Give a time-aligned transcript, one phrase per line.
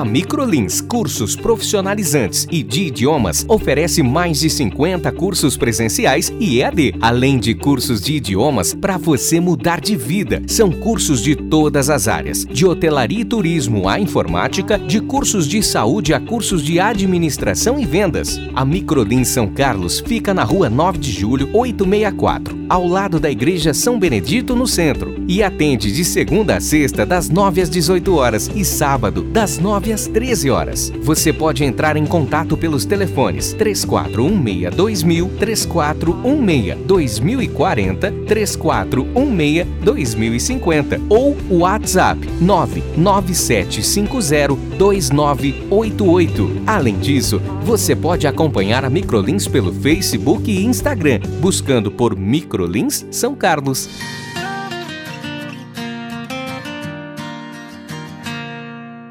[0.00, 6.94] A Microlins Cursos Profissionalizantes e de Idiomas oferece mais de 50 cursos presenciais e EAD,
[7.02, 10.42] além de cursos de idiomas para você mudar de vida.
[10.46, 15.62] São cursos de todas as áreas, de hotelaria e turismo à informática, de cursos de
[15.62, 18.40] saúde a cursos de administração e vendas.
[18.54, 23.74] A Microlins São Carlos fica na rua 9 de julho, 864, ao lado da Igreja
[23.74, 28.50] São Benedito, no centro, e atende de segunda a sexta, das 9 às 18 horas
[28.54, 30.92] e sábado, das 9 9 às 13 horas.
[31.02, 41.58] Você pode entrar em contato pelos telefones 3416 2000, 3416 2040, 3416 2050 ou o
[41.58, 46.62] WhatsApp 99750 2988.
[46.66, 53.34] Além disso, você pode acompanhar a Microlins pelo Facebook e Instagram, buscando por Microlins São
[53.34, 53.88] Carlos.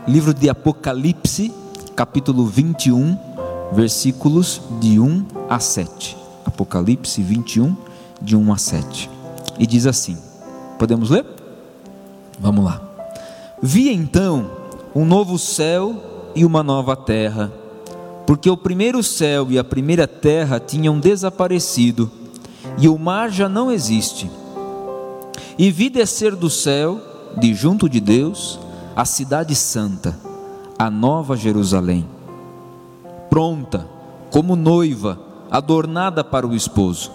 [0.09, 1.53] Livro de Apocalipse,
[1.95, 3.15] capítulo 21,
[3.71, 6.17] versículos de 1 a 7.
[6.43, 7.77] Apocalipse 21,
[8.19, 9.09] de 1 a 7.
[9.59, 10.17] E diz assim:
[10.79, 11.23] Podemos ler?
[12.39, 12.81] Vamos lá.
[13.61, 14.49] Vi então
[14.95, 17.53] um novo céu e uma nova terra,
[18.25, 22.09] porque o primeiro céu e a primeira terra tinham desaparecido,
[22.79, 24.27] e o mar já não existe.
[25.55, 26.99] E vi descer do céu,
[27.37, 28.59] de junto de Deus,
[28.99, 30.13] a cidade santa,
[30.77, 32.05] a nova Jerusalém,
[33.29, 33.87] pronta
[34.29, 35.17] como noiva,
[35.49, 37.09] adornada para o esposo.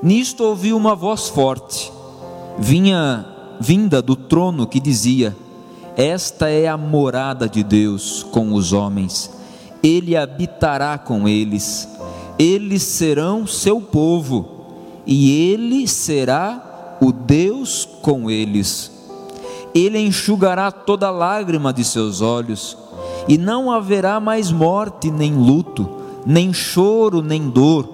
[0.00, 1.92] Nisto ouvi uma voz forte,
[2.56, 3.26] vinha
[3.58, 5.36] vinda do trono que dizia:
[5.96, 9.32] Esta é a morada de Deus com os homens.
[9.82, 11.88] Ele habitará com eles.
[12.38, 14.48] Eles serão seu povo,
[15.04, 18.89] e ele será o Deus com eles
[19.74, 22.76] ele enxugará toda lágrima de seus olhos,
[23.28, 25.88] e não haverá mais morte, nem luto,
[26.26, 27.88] nem choro, nem dor,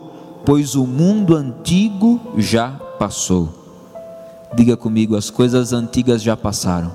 [0.45, 3.49] pois o mundo antigo já passou.
[4.55, 6.93] Diga comigo, as coisas antigas já passaram.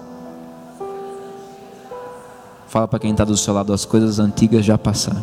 [2.67, 5.21] Fala para quem está do seu lado, as coisas antigas já passaram.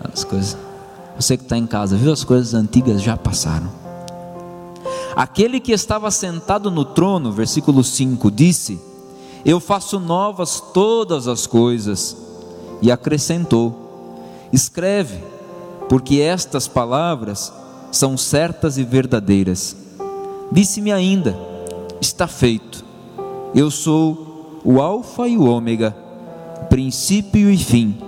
[0.00, 0.56] As coisas.
[1.18, 2.12] Você que está em casa, viu?
[2.12, 3.68] As coisas antigas já passaram.
[5.16, 8.78] Aquele que estava sentado no trono, versículo 5, disse:
[9.44, 12.16] Eu faço novas todas as coisas.
[12.80, 14.20] E acrescentou:
[14.52, 15.18] Escreve,
[15.88, 17.52] porque estas palavras
[17.90, 19.76] são certas e verdadeiras.
[20.52, 21.36] Disse-me ainda:
[22.00, 22.84] Está feito.
[23.54, 25.96] Eu sou o Alfa e o Ômega,
[26.68, 27.98] princípio e fim.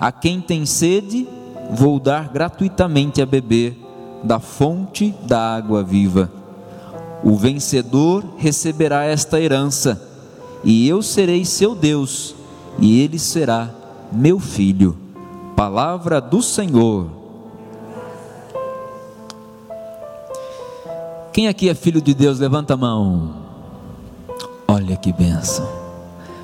[0.00, 1.28] A quem tem sede,
[1.70, 3.83] vou dar gratuitamente a beber
[4.24, 6.30] da fonte da água viva.
[7.22, 10.00] O vencedor receberá esta herança,
[10.64, 12.34] e eu serei seu Deus,
[12.78, 13.70] e ele será
[14.10, 14.96] meu filho.
[15.54, 17.06] Palavra do Senhor.
[21.32, 23.34] Quem aqui é filho de Deus, levanta a mão.
[24.66, 25.68] Olha que benção.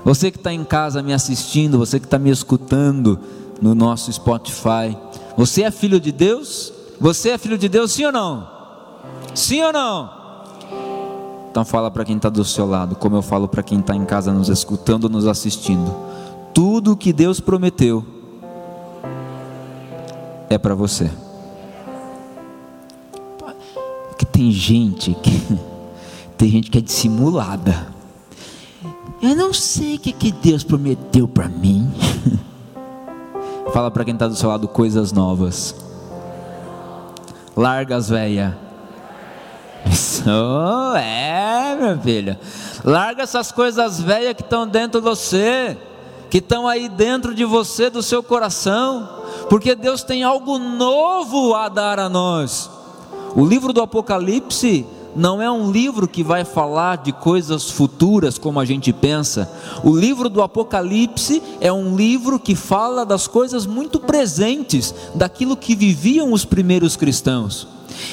[0.04, 3.18] Você que está em casa me assistindo, você que está me escutando
[3.60, 4.96] no nosso Spotify,
[5.36, 6.72] você é filho de Deus?
[7.00, 8.46] Você é filho de Deus, sim ou não?
[9.34, 10.10] Sim ou não?
[11.50, 14.04] Então fala para quem está do seu lado, como eu falo para quem está em
[14.04, 15.92] casa nos escutando, nos assistindo.
[16.52, 18.04] Tudo que Deus prometeu
[20.50, 21.10] é para você.
[24.08, 25.58] Porque tem gente que
[26.36, 27.88] tem gente que é dissimulada.
[29.22, 31.90] Eu não sei o que, que Deus prometeu para mim.
[33.72, 35.74] Fala para quem está do seu lado coisas novas.
[37.60, 38.54] Larga as velhas.
[39.84, 40.24] Isso
[40.96, 42.34] é, meu filho.
[42.82, 45.76] Larga essas coisas velhas que estão dentro de você,
[46.30, 49.06] que estão aí dentro de você, do seu coração,
[49.50, 52.70] porque Deus tem algo novo a dar a nós.
[53.36, 58.60] O livro do Apocalipse não é um livro que vai falar de coisas futuras como
[58.60, 59.50] a gente pensa.
[59.82, 65.74] O livro do Apocalipse é um livro que fala das coisas muito presentes, daquilo que
[65.74, 67.66] viviam os primeiros cristãos.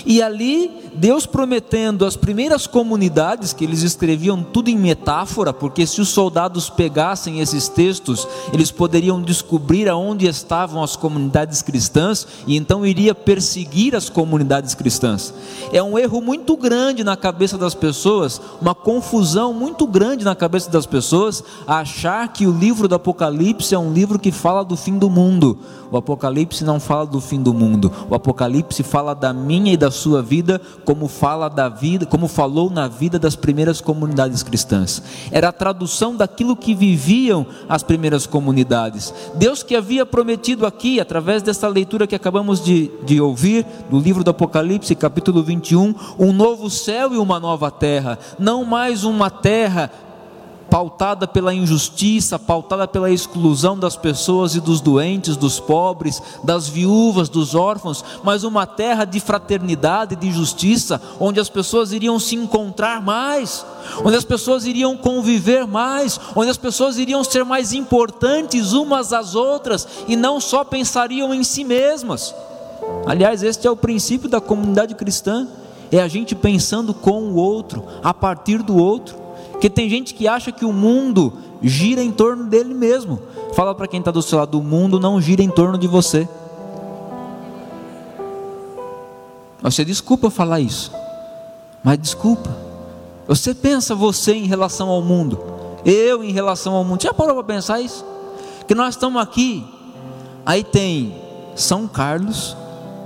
[0.05, 6.01] E ali Deus prometendo as primeiras comunidades, que eles escreviam tudo em metáfora, porque se
[6.01, 12.83] os soldados pegassem esses textos, eles poderiam descobrir aonde estavam as comunidades cristãs e então
[12.83, 15.31] iria perseguir as comunidades cristãs.
[15.71, 20.71] É um erro muito grande na cabeça das pessoas, uma confusão muito grande na cabeça
[20.71, 24.97] das pessoas, achar que o livro do Apocalipse é um livro que fala do fim
[24.97, 25.59] do mundo.
[25.91, 27.91] O Apocalipse não fala do fim do mundo.
[28.09, 32.69] O Apocalipse fala da minha e da sua vida, como fala da vida, como falou
[32.69, 35.03] na vida das primeiras comunidades cristãs.
[35.33, 39.13] Era a tradução daquilo que viviam as primeiras comunidades.
[39.35, 44.23] Deus que havia prometido aqui, através dessa leitura que acabamos de, de ouvir, do livro
[44.23, 48.17] do Apocalipse, capítulo 21, um novo céu e uma nova terra.
[48.39, 49.91] Não mais uma terra
[50.69, 57.29] pautada pela injustiça, pautada pela exclusão das pessoas e dos doentes, dos pobres, das viúvas,
[57.29, 63.01] dos órfãos, mas uma terra de fraternidade, de justiça, onde as pessoas iriam se encontrar
[63.01, 63.65] mais,
[64.03, 69.35] onde as pessoas iriam conviver mais, onde as pessoas iriam ser mais importantes umas às
[69.35, 72.33] outras e não só pensariam em si mesmas.
[73.05, 75.47] Aliás, este é o princípio da comunidade cristã,
[75.91, 79.26] é a gente pensando com o outro, a partir do outro.
[79.57, 81.33] Porque tem gente que acha que o mundo
[81.63, 83.19] gira em torno dele mesmo.
[83.53, 86.29] Fala para quem está do seu lado: o mundo não gira em torno de você.
[89.59, 90.91] Você desculpa falar isso,
[91.83, 92.55] mas desculpa.
[93.27, 95.39] Você pensa você em relação ao mundo,
[95.83, 97.01] eu em relação ao mundo.
[97.01, 98.05] Já parou para pensar isso?
[98.67, 99.65] Que nós estamos aqui,
[100.45, 101.15] aí tem
[101.55, 102.55] São Carlos,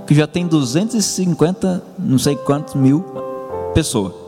[0.06, 3.02] que já tem 250, não sei quantos mil
[3.72, 4.21] pessoas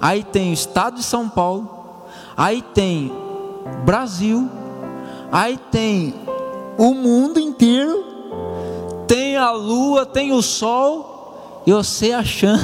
[0.00, 1.68] aí tem o estado de São Paulo,
[2.36, 3.12] aí tem
[3.84, 4.48] Brasil,
[5.30, 6.14] aí tem
[6.78, 8.04] o mundo inteiro,
[9.06, 12.60] tem a lua, tem o sol, e você achando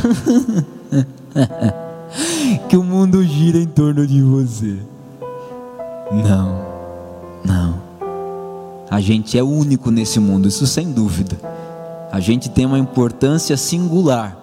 [2.69, 4.79] que o mundo gira em torno de você.
[6.11, 6.65] Não,
[7.45, 7.83] não.
[8.89, 11.37] A gente é único nesse mundo, isso sem dúvida.
[12.11, 14.37] A gente tem uma importância singular,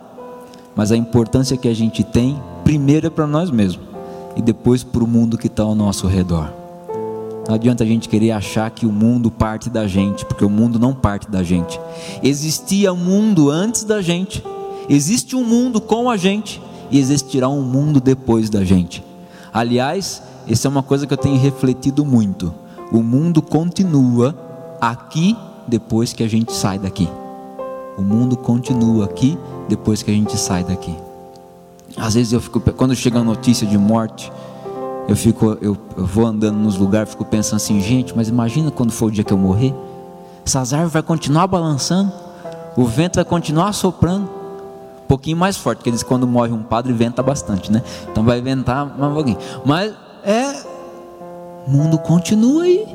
[0.75, 3.85] mas a importância que a gente tem primeiro é para nós mesmos
[4.35, 6.51] e depois para o mundo que está ao nosso redor.
[7.47, 10.79] Não adianta a gente querer achar que o mundo parte da gente, porque o mundo
[10.79, 11.79] não parte da gente.
[12.23, 14.43] Existia um mundo antes da gente,
[14.89, 19.03] existe um mundo com a gente e existirá um mundo depois da gente.
[19.53, 22.53] Aliás, essa é uma coisa que eu tenho refletido muito.
[22.91, 24.35] O mundo continua
[24.79, 25.35] aqui
[25.67, 27.09] depois que a gente sai daqui.
[27.97, 29.37] O mundo continua aqui
[29.67, 30.95] depois que a gente sai daqui.
[31.97, 34.31] Às vezes eu fico, quando chega a notícia de morte,
[35.07, 38.91] eu fico, eu, eu vou andando nos lugares, fico pensando assim, gente, mas imagina quando
[38.91, 39.73] for o dia que eu morrer,
[40.45, 42.11] essas árvores vai continuar balançando,
[42.75, 44.23] o vento vai continuar soprando,
[45.03, 47.83] um pouquinho mais forte, porque eles quando morre um padre venta bastante, né?
[48.11, 49.37] Então vai ventar mais um pouquinho.
[49.63, 49.93] Mas
[50.23, 50.63] é,
[51.67, 52.87] o mundo continua aí.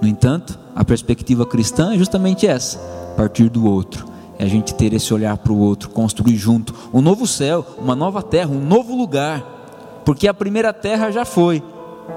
[0.00, 2.78] No entanto, a perspectiva cristã é justamente essa,
[3.16, 7.00] partir do outro é a gente ter esse olhar para o outro, construir junto um
[7.00, 11.62] novo céu, uma nova terra, um novo lugar, porque a primeira terra já foi,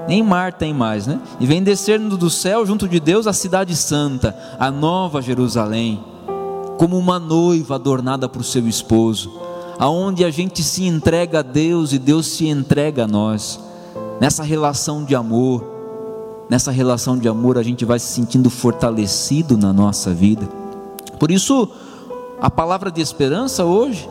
[0.06, 1.20] nem mar tem mais, né?
[1.40, 6.02] E vem descendo do céu junto de Deus a cidade santa, a nova Jerusalém,
[6.78, 9.32] como uma noiva adornada para o seu esposo,
[9.78, 13.58] aonde a gente se entrega a Deus e Deus se entrega a nós,
[14.20, 15.64] nessa relação de amor,
[16.50, 20.46] nessa relação de amor a gente vai se sentindo fortalecido na nossa vida.
[21.18, 21.68] Por isso,
[22.40, 24.08] a palavra de esperança hoje,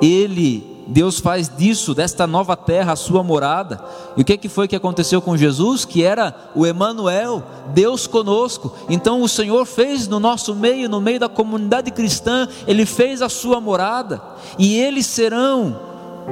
[0.00, 3.82] ele, Deus faz disso, desta nova terra, a sua morada.
[4.16, 5.84] E o que, que foi que aconteceu com Jesus?
[5.84, 7.42] Que era o Emanuel,
[7.72, 8.74] Deus conosco.
[8.88, 13.28] Então o Senhor fez no nosso meio, no meio da comunidade cristã, Ele fez a
[13.28, 14.20] sua morada.
[14.58, 15.78] E eles serão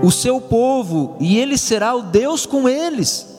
[0.03, 3.32] o seu povo, e Ele será o Deus com eles.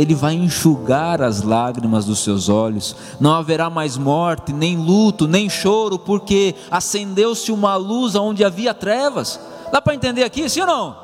[0.00, 5.46] Ele vai enxugar as lágrimas dos seus olhos, não haverá mais morte, nem luto, nem
[5.46, 9.38] choro, porque acendeu-se uma luz onde havia trevas.
[9.70, 10.96] Dá para entender aqui, sim ou não?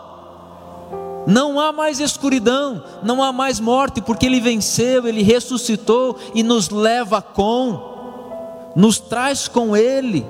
[1.27, 6.71] Não há mais escuridão, não há mais morte, porque Ele venceu, Ele ressuscitou e nos
[6.71, 10.25] leva com, nos traz com Ele,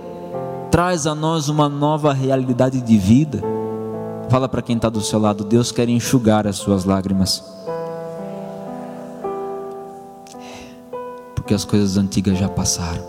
[0.72, 3.40] traz a nós uma nova realidade de vida.
[4.28, 7.44] Fala para quem está do seu lado, Deus quer enxugar as suas lágrimas.
[11.46, 13.04] Porque as coisas antigas já passaram.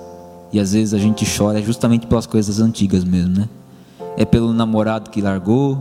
[0.53, 3.49] E às vezes a gente chora justamente pelas coisas antigas mesmo, né?
[4.15, 5.75] É pelo namorado que largou,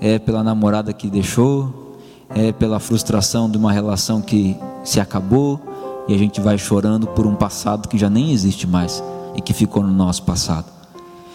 [0.00, 1.96] é pela namorada que deixou,
[2.30, 5.60] é pela frustração de uma relação que se acabou,
[6.08, 9.00] e a gente vai chorando por um passado que já nem existe mais
[9.36, 10.66] e que ficou no nosso passado.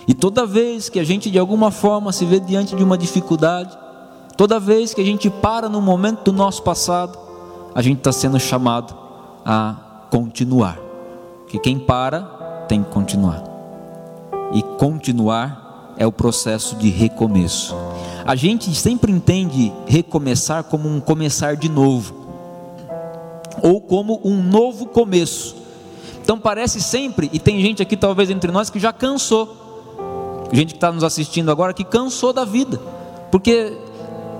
[0.05, 3.71] E toda vez que a gente de alguma forma se vê diante de uma dificuldade,
[4.35, 7.17] toda vez que a gente para no momento do nosso passado,
[7.73, 8.93] a gente está sendo chamado
[9.45, 10.77] a continuar.
[11.47, 12.21] Que quem para
[12.67, 13.43] tem que continuar.
[14.53, 17.75] E continuar é o processo de recomeço.
[18.25, 22.13] A gente sempre entende recomeçar como um começar de novo,
[23.63, 25.55] ou como um novo começo.
[26.21, 29.57] Então parece sempre, e tem gente aqui talvez entre nós que já cansou,
[30.51, 32.79] gente que está nos assistindo agora que cansou da vida,
[33.31, 33.75] porque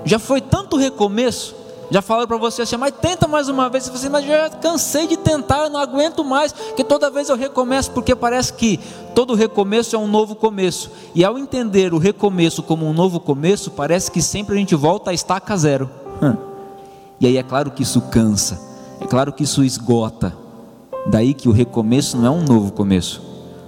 [0.04, 1.54] já foi tanto recomeço,
[1.92, 3.84] já falaram para você assim, mas tenta mais uma vez.
[3.84, 7.28] Você fala assim, mas já cansei de tentar, eu não aguento mais, que toda vez
[7.28, 8.80] eu recomeço, porque parece que
[9.14, 10.90] todo recomeço é um novo começo.
[11.14, 15.10] E ao entender o recomeço como um novo começo, parece que sempre a gente volta
[15.10, 15.90] a estaca zero.
[17.20, 18.58] E aí é claro que isso cansa,
[18.98, 20.34] é claro que isso esgota.
[21.06, 23.20] Daí que o recomeço não é um novo começo.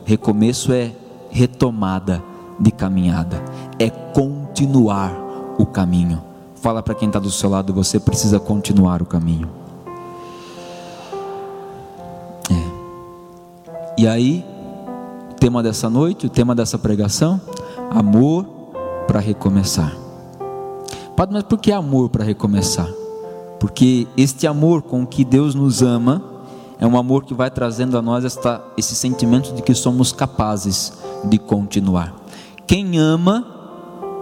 [0.07, 0.93] Recomeço é
[1.29, 2.25] retomada
[2.59, 3.43] de caminhada,
[3.79, 5.13] é continuar
[5.59, 6.34] o caminho.
[6.65, 9.51] Fala para quem está do seu lado, você precisa continuar o caminho.
[12.51, 14.01] É.
[14.01, 14.43] E aí,
[15.31, 17.39] o tema dessa noite, o tema dessa pregação,
[17.91, 18.47] amor
[19.07, 19.95] para recomeçar.
[21.15, 22.89] Padre, mas por que amor para recomeçar?
[23.61, 26.23] Porque este amor com que Deus nos ama
[26.81, 30.95] é um amor que vai trazendo a nós esta, esse sentimento de que somos capazes
[31.25, 32.15] de continuar.
[32.67, 33.47] Quem ama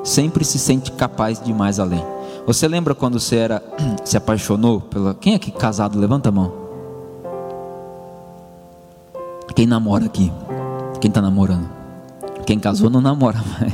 [0.03, 2.05] sempre se sente capaz de mais além.
[2.47, 3.63] Você lembra quando você era
[4.05, 6.53] se apaixonou pela quem é que casado levanta a mão?
[9.55, 10.33] Quem namora aqui?
[11.01, 11.69] Quem está namorando?
[12.45, 13.73] Quem casou não namora mais.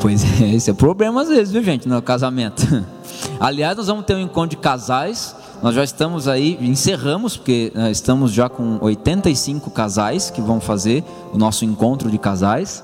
[0.00, 2.66] Pois é, esse é o problema às vezes, viu gente, no casamento.
[3.38, 5.36] Aliás, nós vamos ter um encontro de casais.
[5.62, 11.04] Nós já estamos aí, encerramos, porque uh, estamos já com 85 casais que vão fazer
[11.32, 12.82] o nosso encontro de casais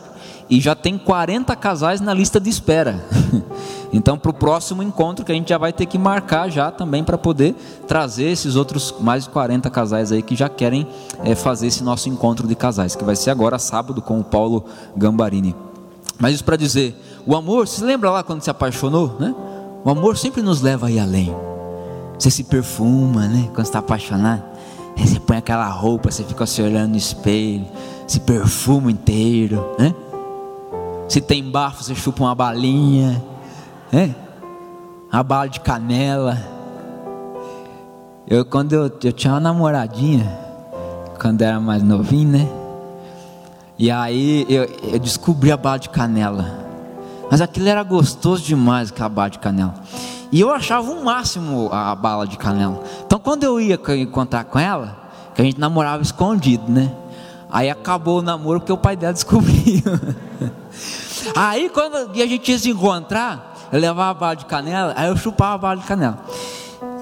[0.51, 3.05] e já tem 40 casais na lista de espera.
[3.91, 7.03] Então, para o próximo encontro que a gente já vai ter que marcar já também
[7.03, 7.55] para poder
[7.87, 10.87] trazer esses outros mais de 40 casais aí que já querem
[11.25, 14.65] é, fazer esse nosso encontro de casais, que vai ser agora sábado com o Paulo
[14.95, 15.57] Gambarini.
[16.19, 19.35] Mas isso para dizer, o amor, se lembra lá quando se apaixonou, né?
[19.85, 21.35] O amor sempre nos leva aí além.
[22.19, 23.49] Você se perfuma, né?
[23.55, 24.43] Quando está apaixonado,
[24.97, 27.65] você põe aquela roupa, você fica se olhando no espelho,
[28.07, 29.95] se perfuma inteiro, né?
[31.09, 33.25] Se tem bafo, você chupa uma balinha,
[33.91, 34.15] né?
[35.11, 36.39] Uma bala de canela.
[38.27, 40.31] Eu quando eu, eu tinha uma namoradinha,
[41.19, 42.49] quando era mais novinho, né?
[43.79, 46.67] E aí eu, eu descobri a bala de canela.
[47.31, 49.75] Mas aquilo era gostoso demais, aquela bala de canela.
[50.31, 52.83] E eu achava o um máximo a bala de canela.
[53.07, 54.95] Então quando eu ia encontrar com ela,
[55.35, 56.93] que a gente namorava escondido, né?
[57.51, 59.83] Aí acabou o namoro porque o pai dela descobriu.
[61.35, 65.17] Aí quando a gente ia se encontrar, eu levava a bala de canela, aí eu
[65.17, 66.19] chupava a bala de canela.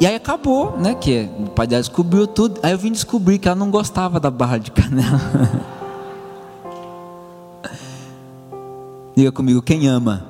[0.00, 0.95] E aí acabou, né?
[0.95, 2.61] Que o pai dela descobriu tudo.
[2.62, 5.21] Aí eu vim descobrir que ela não gostava da bala de canela.
[9.16, 10.23] Diga comigo, quem ama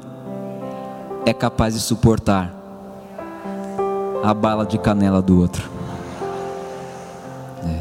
[1.24, 2.54] é capaz de suportar
[4.22, 5.68] a bala de canela do outro.
[7.64, 7.80] É.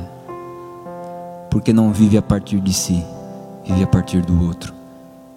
[1.51, 3.05] Porque não vive a partir de si,
[3.63, 4.85] vive a partir do outro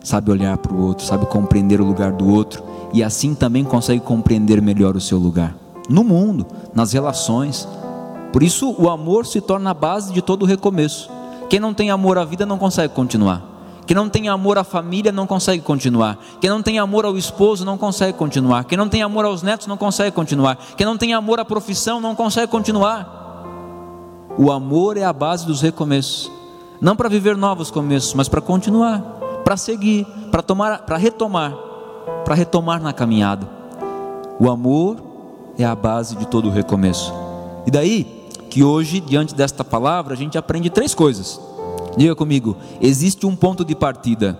[0.08, 2.62] sabe olhar para o outro, sabe compreender o lugar do outro
[2.92, 5.54] e assim também consegue compreender melhor o seu lugar
[5.88, 7.68] no mundo, nas relações.
[8.32, 11.10] Por isso, o amor se torna a base de todo o recomeço.
[11.48, 13.42] Quem não tem amor à vida não consegue continuar.
[13.86, 16.18] Quem não tem amor à família não consegue continuar.
[16.40, 18.64] Quem não tem amor ao esposo não consegue continuar.
[18.64, 20.58] Quem não tem amor aos netos não consegue continuar.
[20.76, 23.46] Quem não tem amor à profissão não consegue continuar.
[24.36, 26.30] O amor é a base dos recomeços.
[26.80, 31.54] Não para viver novos começos, mas para continuar para seguir, para tomar, para retomar,
[32.24, 33.48] para retomar na caminhada.
[34.38, 34.96] O amor
[35.58, 37.12] é a base de todo o recomeço.
[37.66, 38.18] E daí
[38.48, 41.40] que hoje, diante desta palavra, a gente aprende três coisas.
[41.96, 44.38] Diga comigo: existe um ponto de partida.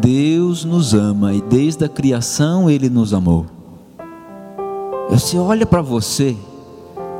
[0.00, 3.46] Deus nos ama e desde a criação Ele nos amou.
[5.10, 6.36] Você olha para você,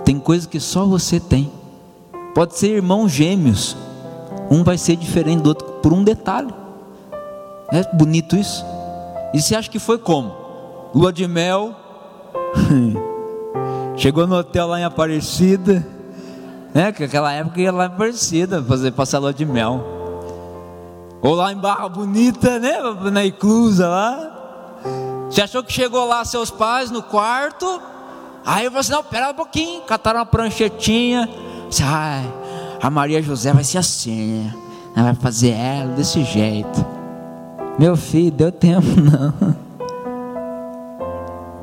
[0.05, 1.51] tem coisas que só você tem.
[2.35, 3.77] Pode ser irmãos gêmeos,
[4.51, 6.53] um vai ser diferente do outro por um detalhe.
[7.71, 8.65] É bonito isso.
[9.35, 10.35] E você acha que foi como?
[10.95, 11.75] Lua de mel.
[13.97, 15.87] Chegou no hotel lá em Aparecida.
[16.73, 16.93] Né?
[16.93, 19.85] Que aquela época ia lá em Aparecida fazer passar lua de mel.
[21.21, 22.79] Ou lá em Barra Bonita, né?
[23.13, 24.35] Na Iclusa lá.
[25.29, 27.83] Você achou que chegou lá seus pais no quarto?
[28.47, 29.83] Aí você, não, pera um pouquinho.
[29.83, 31.29] Cataram uma pranchetinha.
[31.85, 32.33] Ai,
[32.81, 34.53] A Maria José vai ser assim,
[34.95, 36.85] ela vai fazer ela desse jeito.
[37.79, 39.57] Meu filho, deu tempo não.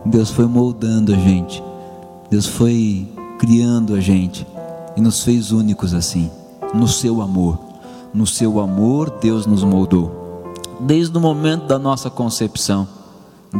[0.06, 1.64] Deus foi moldando a gente.
[2.30, 3.08] Deus foi
[3.40, 4.46] criando a gente
[4.96, 6.30] e nos fez únicos assim,
[6.74, 7.60] no seu amor.
[8.14, 10.54] No seu amor, Deus nos moldou.
[10.80, 12.88] Desde o momento da nossa concepção,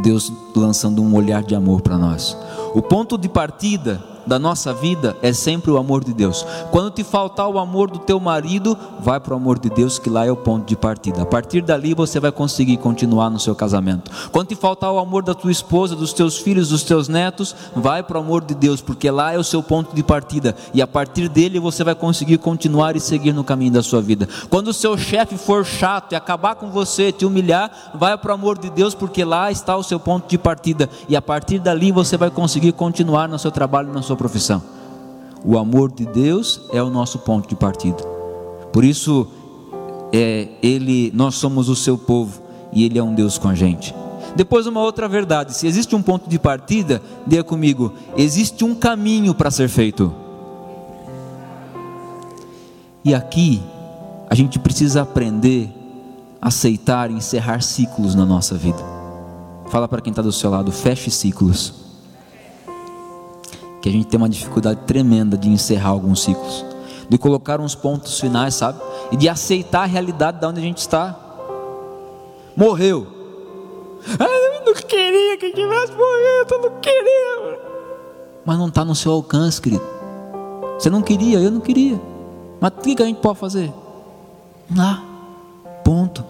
[0.02, 2.36] Deus lançando um olhar de amor para nós.
[2.74, 6.44] O ponto de partida da nossa vida é sempre o amor de Deus.
[6.70, 10.10] Quando te faltar o amor do teu marido, vai para o amor de Deus, que
[10.10, 11.22] lá é o ponto de partida.
[11.22, 14.10] A partir dali você vai conseguir continuar no seu casamento.
[14.32, 18.02] Quando te faltar o amor da tua esposa, dos teus filhos, dos teus netos, vai
[18.02, 20.56] para o amor de Deus, porque lá é o seu ponto de partida.
[20.74, 24.28] E a partir dele você vai conseguir continuar e seguir no caminho da sua vida.
[24.50, 28.34] Quando o seu chefe for chato e acabar com você, te humilhar, vai para o
[28.34, 30.88] amor de Deus, porque lá está o seu ponto de partida.
[31.08, 34.62] E a partir dali você vai conseguir continuar no seu trabalho, na sua profissão.
[35.44, 38.02] O amor de Deus é o nosso ponto de partida.
[38.72, 39.28] Por isso,
[40.12, 42.42] é, ele, nós somos o seu povo
[42.72, 43.94] e Ele é um Deus com a gente.
[44.34, 49.34] Depois, uma outra verdade: se existe um ponto de partida, diga comigo, existe um caminho
[49.34, 50.12] para ser feito.
[53.04, 53.62] E aqui,
[54.28, 55.72] a gente precisa aprender
[56.42, 58.82] a aceitar e encerrar ciclos na nossa vida.
[59.68, 61.85] Fala para quem está do seu lado, feche ciclos
[63.80, 66.64] que a gente tem uma dificuldade tremenda de encerrar alguns ciclos,
[67.08, 68.80] de colocar uns pontos finais, sabe?
[69.12, 71.18] E de aceitar a realidade de onde a gente está.
[72.56, 73.06] Morreu.
[74.18, 77.60] Ah, eu não queria que tivesse morrido, eu não queria.
[78.44, 79.84] Mas não está no seu alcance, querido.
[80.78, 82.00] Você não queria, eu não queria.
[82.60, 83.72] Mas o que a gente pode fazer?
[84.74, 85.02] Lá,
[85.84, 86.24] ponto.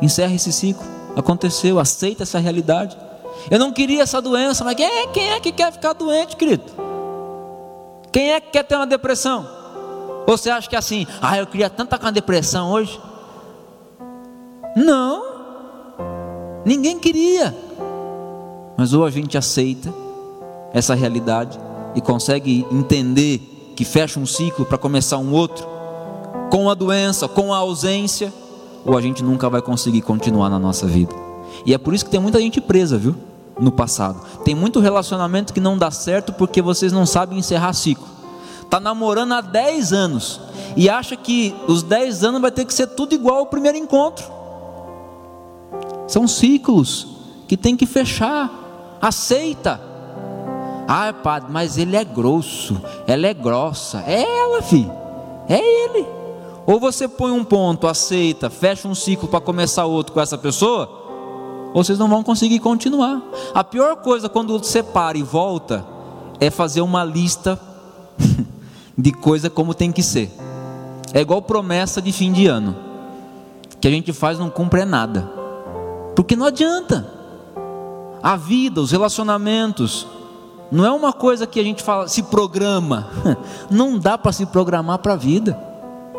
[0.00, 0.84] Encerra esse ciclo.
[1.16, 2.96] Aconteceu, aceita essa realidade.
[3.50, 6.64] Eu não queria essa doença, mas quem é, quem é que quer ficar doente, querido?
[8.12, 9.46] Quem é que quer ter uma depressão?
[10.26, 13.00] Você acha que é assim, ah, eu queria tanto estar com uma depressão hoje?
[14.76, 15.22] Não,
[16.64, 17.56] ninguém queria,
[18.76, 19.92] mas ou a gente aceita
[20.72, 21.58] essa realidade
[21.94, 25.66] e consegue entender que fecha um ciclo para começar um outro,
[26.50, 28.32] com a doença, com a ausência,
[28.84, 31.25] ou a gente nunca vai conseguir continuar na nossa vida.
[31.64, 33.14] E é por isso que tem muita gente presa, viu?
[33.58, 34.20] no passado.
[34.44, 38.06] Tem muito relacionamento que não dá certo porque vocês não sabem encerrar ciclo.
[38.62, 40.40] Está namorando há 10 anos
[40.76, 44.24] e acha que os 10 anos vai ter que ser tudo igual ao primeiro encontro.
[46.06, 47.06] São ciclos
[47.48, 48.50] que tem que fechar.
[49.00, 49.80] Aceita.
[50.88, 54.04] Ah, padre, mas ele é grosso, ela é grossa.
[54.06, 54.92] É ela, filho.
[55.48, 56.06] É ele.
[56.64, 61.05] Ou você põe um ponto, aceita, fecha um ciclo para começar outro com essa pessoa,
[61.74, 63.22] vocês não vão conseguir continuar.
[63.54, 65.84] A pior coisa quando você para e volta
[66.40, 67.60] é fazer uma lista
[68.96, 70.30] de coisa como tem que ser.
[71.12, 72.76] É igual promessa de fim de ano,
[73.80, 75.30] que a gente faz não cumpre nada,
[76.14, 77.14] porque não adianta.
[78.22, 80.06] A vida, os relacionamentos,
[80.70, 83.08] não é uma coisa que a gente fala, se programa.
[83.70, 85.56] Não dá para se programar para a vida,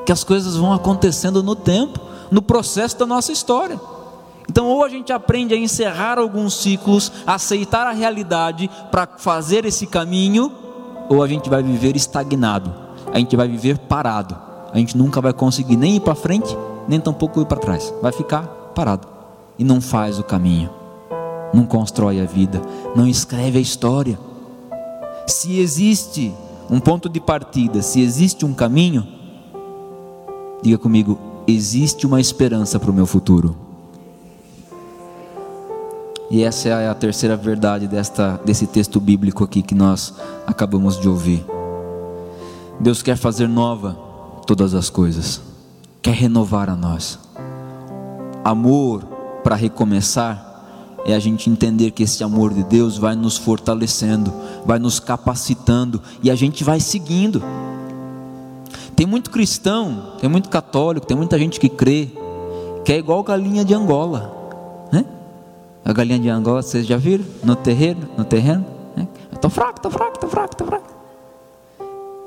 [0.05, 1.99] que as coisas vão acontecendo no tempo,
[2.31, 3.79] no processo da nossa história.
[4.49, 9.85] Então, ou a gente aprende a encerrar alguns ciclos, aceitar a realidade para fazer esse
[9.85, 10.51] caminho,
[11.09, 12.73] ou a gente vai viver estagnado,
[13.13, 14.37] a gente vai viver parado,
[14.71, 16.55] a gente nunca vai conseguir nem ir para frente,
[16.87, 19.07] nem tampouco ir para trás, vai ficar parado.
[19.59, 20.69] E não faz o caminho,
[21.53, 22.61] não constrói a vida,
[22.95, 24.17] não escreve a história.
[25.25, 26.33] Se existe
[26.69, 29.05] um ponto de partida, se existe um caminho,
[30.61, 33.66] diga comigo: existe uma esperança para o meu futuro.
[36.29, 40.13] E essa é a terceira verdade desta, desse texto bíblico aqui que nós
[40.45, 41.45] acabamos de ouvir.
[42.79, 43.93] Deus quer fazer nova
[44.45, 45.41] todas as coisas,
[46.01, 47.17] quer renovar a nós.
[48.43, 49.03] Amor
[49.43, 50.45] para recomeçar
[51.05, 54.33] é a gente entender que esse amor de Deus vai nos fortalecendo,
[54.65, 57.41] vai nos capacitando e a gente vai seguindo.
[58.97, 62.09] Tem muito cristão, tem muito católico, tem muita gente que crê
[62.83, 64.36] que é igual galinha de Angola?
[65.87, 67.23] A galinha de Angola, vocês já viram?
[67.41, 68.65] No terreno, no terreno.
[68.93, 69.07] Né?
[69.31, 70.85] Estou fraco, estou fraco, estou fraco, estou fraco.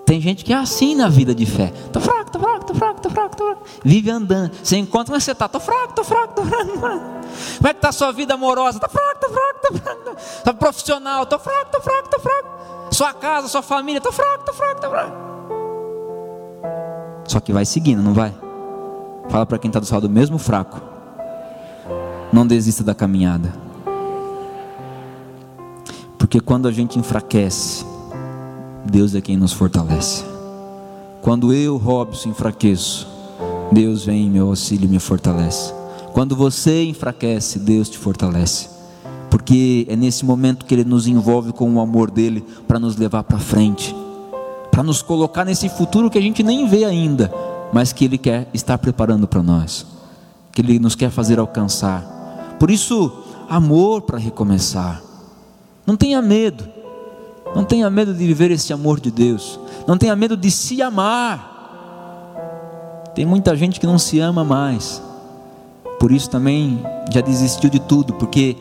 [0.06, 1.70] Tem gente que é assim na vida de fé.
[1.84, 3.62] Estou fraco, estou fraco, estou fraco, estou fraco, estou fraco.
[3.84, 4.52] Vive andando.
[4.62, 7.04] Você encontra, mas você está, estou fraco, estou fraco, estou fraco, fraco.
[7.58, 8.78] Como é que está a sua vida amorosa?
[8.78, 10.16] Estou fraco, estou fraco, estou fraco.
[10.38, 12.48] Está profissional, estou fraco, estou fraco, estou fraco.
[12.92, 15.16] Sua casa, sua família, estou fraco, estou fraco, estou fraco.
[17.26, 18.34] Só que vai seguindo, não vai?
[19.28, 20.89] Fala para quem está do seu lado, mesmo fraco
[22.32, 23.52] não desista da caminhada.
[26.18, 27.84] Porque quando a gente enfraquece,
[28.84, 30.24] Deus é quem nos fortalece.
[31.22, 33.06] Quando eu, Robson, enfraqueço,
[33.72, 35.72] Deus vem em meu auxílio e me fortalece.
[36.12, 38.68] Quando você enfraquece, Deus te fortalece.
[39.28, 43.22] Porque é nesse momento que Ele nos envolve com o amor dele para nos levar
[43.22, 43.94] para frente,
[44.70, 47.32] para nos colocar nesse futuro que a gente nem vê ainda,
[47.72, 49.86] mas que Ele quer estar preparando para nós,
[50.52, 52.19] que Ele nos quer fazer alcançar.
[52.60, 53.10] Por isso,
[53.48, 55.02] amor para recomeçar.
[55.84, 56.68] Não tenha medo,
[57.56, 61.48] não tenha medo de viver esse amor de Deus, não tenha medo de se amar.
[63.16, 65.02] Tem muita gente que não se ama mais
[66.00, 68.56] por isso também já desistiu de tudo, porque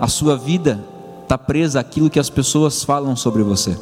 [0.00, 0.80] a sua vida
[1.24, 3.76] está presa àquilo que as pessoas falam sobre você.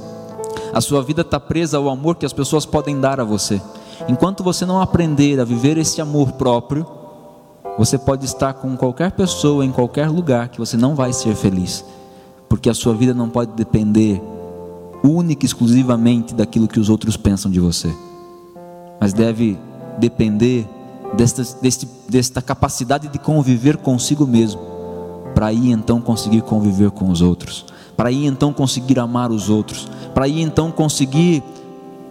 [0.73, 3.61] A sua vida está presa ao amor que as pessoas podem dar a você.
[4.09, 6.87] Enquanto você não aprender a viver esse amor próprio,
[7.79, 11.85] você pode estar com qualquer pessoa em qualquer lugar que você não vai ser feliz,
[12.49, 14.21] porque a sua vida não pode depender
[15.03, 17.93] única e exclusivamente daquilo que os outros pensam de você,
[19.01, 19.59] mas deve
[19.99, 20.67] depender
[21.17, 21.43] desta,
[22.09, 24.61] desta capacidade de conviver consigo mesmo,
[25.35, 27.65] para aí então conseguir conviver com os outros,
[27.97, 31.43] para aí então conseguir amar os outros, para aí então conseguir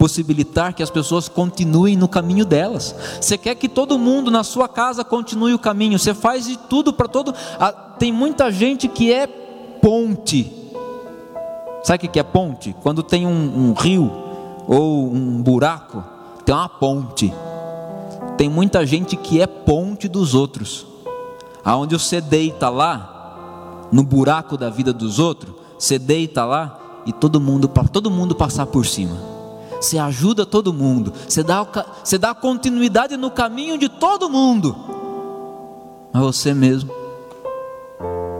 [0.01, 2.95] possibilitar que as pessoas continuem no caminho delas.
[3.21, 6.91] Você quer que todo mundo na sua casa continue o caminho, você faz de tudo
[6.91, 7.31] para todo.
[7.59, 10.51] Ah, tem muita gente que é ponte.
[11.83, 12.75] Sabe o que é ponte?
[12.81, 14.11] Quando tem um, um rio
[14.67, 16.03] ou um buraco,
[16.43, 17.31] tem uma ponte.
[18.35, 20.83] Tem muita gente que é ponte dos outros.
[21.63, 27.39] Aonde você deita lá, no buraco da vida dos outros, você deita lá e todo
[27.39, 29.30] mundo para todo mundo passar por cima.
[29.81, 31.65] Você ajuda todo mundo, você dá,
[32.03, 34.75] você dá continuidade no caminho de todo mundo.
[36.13, 36.91] Mas você mesmo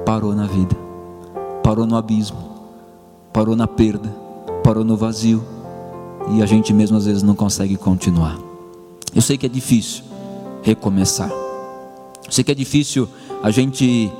[0.05, 0.77] parou na vida,
[1.63, 2.37] parou no abismo,
[3.33, 4.07] parou na perda,
[4.63, 5.43] parou no vazio,
[6.29, 8.37] e a gente mesmo às vezes não consegue continuar.
[9.13, 10.03] Eu sei que é difícil
[10.61, 11.29] recomeçar.
[11.29, 13.09] Eu sei que é difícil
[13.41, 14.11] a gente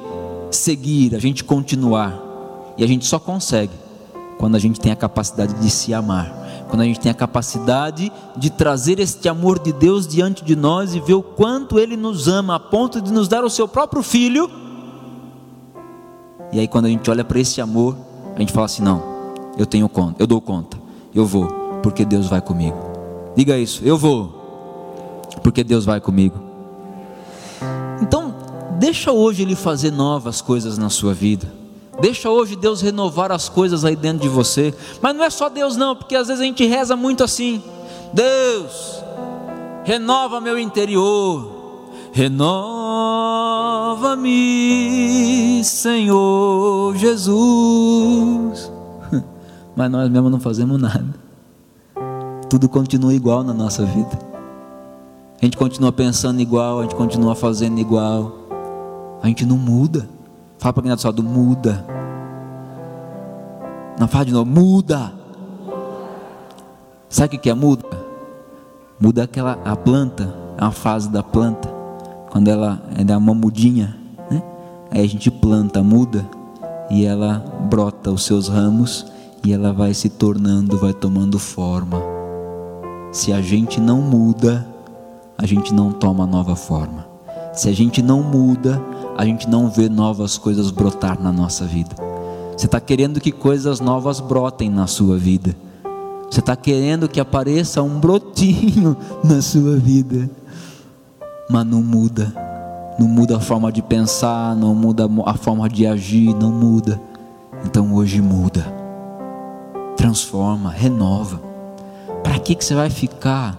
[0.49, 2.19] seguir, a gente continuar.
[2.77, 3.73] E a gente só consegue
[4.38, 6.40] quando a gente tem a capacidade de se amar.
[6.71, 10.95] Quando a gente tem a capacidade de trazer este amor de Deus diante de nós
[10.95, 14.01] e ver o quanto Ele nos ama, a ponto de nos dar o seu próprio
[14.01, 14.49] filho.
[16.49, 17.97] E aí, quando a gente olha para esse amor,
[18.38, 19.03] a gente fala assim: não,
[19.57, 20.77] eu tenho conta, eu dou conta,
[21.13, 21.47] eu vou,
[21.84, 22.77] porque Deus vai comigo.
[23.36, 26.39] Diga isso, eu vou, porque Deus vai comigo.
[28.01, 28.34] Então,
[28.79, 31.51] deixa hoje Ele fazer novas coisas na sua vida.
[31.99, 34.73] Deixa hoje Deus renovar as coisas aí dentro de você.
[35.01, 37.62] Mas não é só Deus, não, porque às vezes a gente reza muito assim:
[38.13, 39.04] Deus,
[39.84, 42.41] renova meu interior, renova-me,
[45.63, 48.71] Senhor Jesus.
[49.75, 51.13] Mas nós mesmos não fazemos nada,
[52.49, 54.32] tudo continua igual na nossa vida.
[55.41, 58.32] A gente continua pensando igual, a gente continua fazendo igual.
[59.23, 60.08] A gente não muda.
[60.62, 61.84] Fala para quem está do lado, muda.
[64.00, 65.12] Não fala de novo, muda.
[67.10, 67.84] Sabe o que é muda?
[69.00, 71.67] Muda aquela a planta, a fase da planta,
[72.30, 73.97] quando ela é uma mudinha,
[74.30, 74.43] né?
[74.91, 76.30] Aí a gente planta, muda
[76.91, 79.12] e ela brota os seus ramos
[79.43, 82.00] e ela vai se tornando, vai tomando forma.
[83.12, 84.67] Se a gente não muda,
[85.39, 87.08] a gente não toma nova forma.
[87.52, 88.80] Se a gente não muda,
[89.17, 91.95] a gente não vê novas coisas brotar na nossa vida.
[92.56, 95.56] Você está querendo que coisas novas brotem na sua vida.
[96.30, 100.30] Você está querendo que apareça um brotinho na sua vida,
[101.50, 102.34] mas não muda.
[103.00, 107.02] Não muda a forma de pensar, não muda a forma de agir, não muda.
[107.65, 108.65] Então hoje muda,
[109.97, 111.41] transforma, renova.
[112.24, 113.58] Para que, que você vai ficar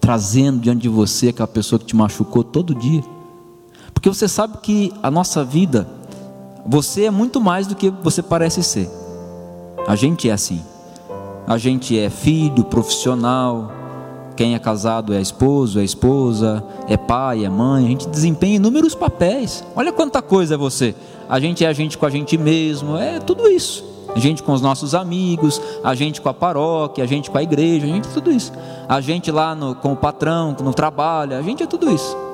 [0.00, 3.02] trazendo diante de você aquela pessoa que te machucou todo dia.
[3.98, 5.84] Porque você sabe que a nossa vida,
[6.64, 8.88] você é muito mais do que você parece ser.
[9.88, 10.62] A gente é assim.
[11.44, 13.72] A gente é filho, profissional,
[14.36, 18.94] quem é casado é esposo, é esposa, é pai, é mãe, a gente desempenha inúmeros
[18.94, 19.64] papéis.
[19.74, 20.94] Olha quanta coisa é você.
[21.28, 23.84] A gente é a gente com a gente mesmo, é tudo isso
[24.14, 27.42] a gente com os nossos amigos, a gente com a paróquia, a gente com a
[27.42, 28.52] igreja, a gente é tudo isso.
[28.88, 32.27] A gente lá no, com o patrão, no trabalho, a gente é tudo isso.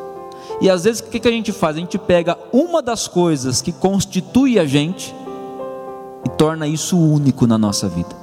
[0.60, 1.76] E às vezes o que, a gente faz?
[1.76, 5.14] A gente pega uma das coisas que constitui a gente
[6.24, 8.14] e torna isso único na nossa vida.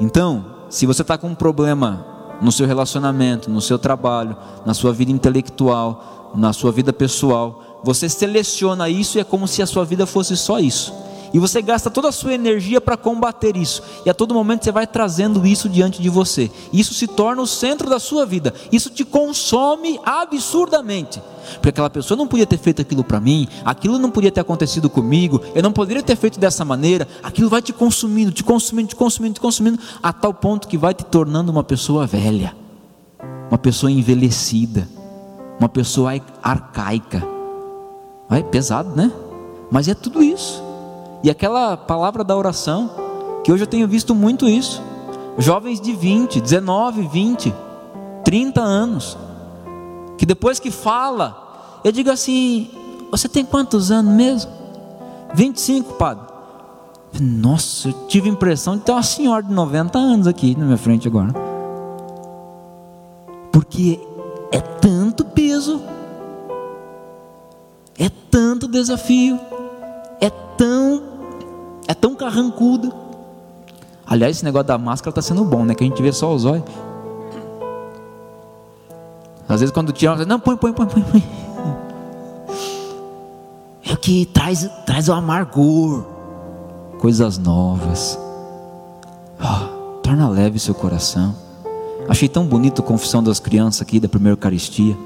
[0.00, 2.06] Então, se você está com um problema
[2.40, 8.08] no seu relacionamento, no seu trabalho, na sua vida intelectual, na sua vida pessoal, você
[8.08, 10.92] seleciona isso e é como se a sua vida fosse só isso.
[11.36, 14.72] E você gasta toda a sua energia para combater isso, e a todo momento você
[14.72, 18.88] vai trazendo isso diante de você, isso se torna o centro da sua vida, isso
[18.88, 21.22] te consome absurdamente.
[21.56, 24.88] Porque aquela pessoa não podia ter feito aquilo para mim, aquilo não podia ter acontecido
[24.88, 28.96] comigo, eu não poderia ter feito dessa maneira, aquilo vai te consumindo, te consumindo, te
[28.96, 32.56] consumindo, te consumindo, a tal ponto que vai te tornando uma pessoa velha,
[33.50, 34.88] uma pessoa envelhecida,
[35.60, 37.22] uma pessoa arcaica.
[38.30, 39.12] É pesado, né?
[39.70, 40.65] Mas é tudo isso.
[41.22, 42.90] E aquela palavra da oração,
[43.44, 44.82] que hoje eu tenho visto muito isso.
[45.38, 47.54] Jovens de 20, 19, 20,
[48.24, 49.16] 30 anos,
[50.16, 52.70] que depois que fala, eu digo assim:
[53.10, 54.50] Você tem quantos anos mesmo?
[55.34, 56.24] 25, padre.
[57.20, 60.76] Nossa, eu tive a impressão de ter uma senhora de 90 anos aqui na minha
[60.76, 61.32] frente agora.
[63.52, 64.00] Porque
[64.52, 65.80] é tanto peso,
[67.98, 69.38] é tanto desafio,
[70.20, 71.02] é tão,
[71.86, 72.92] é tão carrancudo.
[74.06, 75.74] Aliás, esse negócio da máscara está sendo bom, né?
[75.74, 76.64] Que a gente vê só os olhos.
[79.48, 81.24] Às vezes quando tira, não, põe, põe, põe, põe, põe.
[83.88, 86.04] É o que traz, traz o amargor,
[86.98, 88.18] coisas novas.
[89.40, 91.34] Oh, torna leve seu coração.
[92.08, 94.96] Achei tão bonito a confissão das crianças aqui da primeira Eucaristia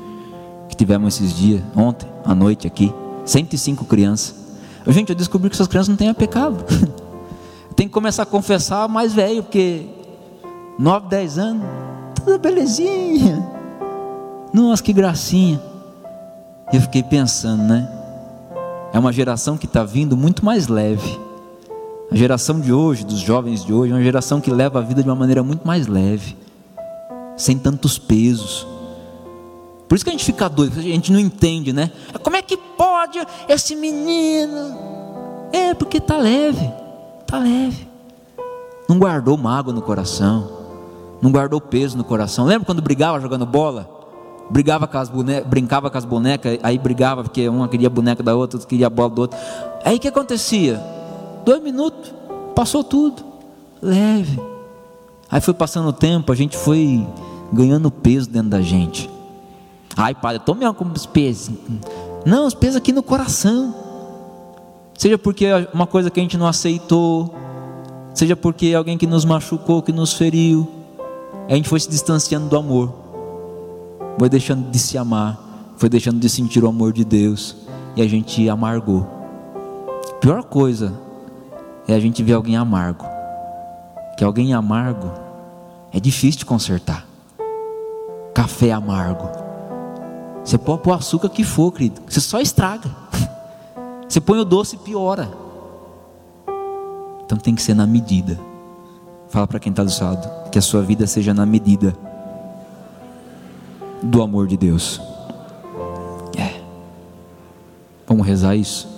[0.70, 2.94] que tivemos esses dias, ontem, à noite aqui.
[3.26, 4.39] 105 crianças.
[4.86, 6.64] Gente, eu descobri que essas crianças não têm pecado.
[7.76, 9.86] Tem que começar a confessar mais velho, porque
[10.78, 11.64] 9, 10 anos,
[12.14, 13.46] tudo belezinha.
[14.52, 15.60] Nossa, que gracinha.
[16.72, 17.88] Eu fiquei pensando, né?
[18.92, 21.18] É uma geração que está vindo muito mais leve.
[22.10, 25.02] A geração de hoje, dos jovens de hoje, é uma geração que leva a vida
[25.02, 26.36] de uma maneira muito mais leve,
[27.36, 28.66] sem tantos pesos.
[29.90, 31.90] Por isso que a gente fica doido, a gente não entende, né?
[32.22, 34.78] Como é que pode esse menino?
[35.52, 36.70] É porque está leve,
[37.20, 37.88] está leve.
[38.88, 40.48] Não guardou mágoa no coração,
[41.20, 42.44] não guardou peso no coração.
[42.46, 43.98] Lembra quando brigava jogando bola?
[44.48, 48.22] brigava com as bonecas, brincava com as bonecas, aí brigava porque uma queria a boneca
[48.22, 49.38] da outra, outra queria a bola do outro.
[49.84, 50.80] Aí o que acontecia?
[51.44, 52.14] Dois minutos,
[52.54, 53.24] passou tudo,
[53.82, 54.40] leve.
[55.28, 57.04] Aí foi passando o tempo, a gente foi
[57.52, 59.10] ganhando peso dentro da gente.
[59.96, 61.50] Ai, padre, tome os pesos.
[62.24, 63.74] Não, os pesos aqui no coração.
[64.94, 67.34] Seja porque uma coisa que a gente não aceitou,
[68.14, 70.68] seja porque alguém que nos machucou, que nos feriu,
[71.48, 73.00] a gente foi se distanciando do amor
[74.20, 75.38] foi deixando de se amar,
[75.78, 77.56] foi deixando de sentir o amor de Deus
[77.96, 79.08] e a gente amargou.
[80.10, 80.92] A pior coisa
[81.88, 83.06] é a gente ver alguém amargo.
[84.18, 85.10] Que alguém amargo
[85.90, 87.06] é difícil de consertar.
[88.34, 89.39] Café amargo.
[90.44, 92.00] Você pode pôr o açúcar que for, querido.
[92.08, 92.90] Você só estraga.
[94.08, 95.30] Você põe o doce e piora.
[97.24, 98.38] Então tem que ser na medida.
[99.28, 101.96] Fala para quem está do seu lado que a sua vida seja na medida
[104.02, 105.00] do amor de Deus.
[106.36, 106.60] É.
[108.06, 108.88] Vamos rezar isso?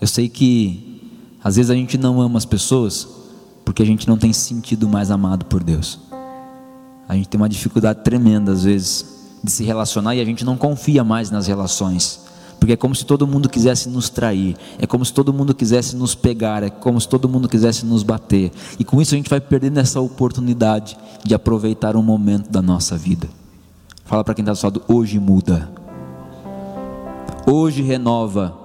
[0.00, 1.02] Eu sei que
[1.42, 3.08] às vezes a gente não ama as pessoas
[3.64, 5.98] porque a gente não tem sentido mais amado por Deus.
[7.08, 9.15] A gente tem uma dificuldade tremenda às vezes
[9.46, 12.20] de se relacionar e a gente não confia mais nas relações.
[12.58, 15.94] Porque é como se todo mundo quisesse nos trair, é como se todo mundo quisesse
[15.94, 18.50] nos pegar, é como se todo mundo quisesse nos bater.
[18.78, 22.96] E com isso a gente vai perdendo essa oportunidade de aproveitar um momento da nossa
[22.96, 23.28] vida.
[24.04, 25.70] Fala para quem está do lado, hoje muda.
[27.46, 28.56] Hoje renova.